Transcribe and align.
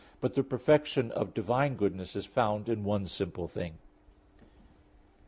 But 0.19 0.33
the 0.33 0.41
perfection 0.41 1.11
of 1.11 1.35
divine 1.35 1.75
goodness 1.75 2.15
is 2.15 2.25
found 2.25 2.67
in 2.69 2.83
one 2.83 3.05
simple 3.05 3.47
thing 3.47 3.73
(QQ. 3.73 3.77